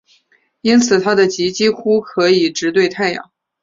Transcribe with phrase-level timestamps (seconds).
[0.61, 3.29] 因此它的极几乎可以直对太阳。